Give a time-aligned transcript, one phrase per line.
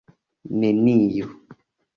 [0.59, 1.29] neniu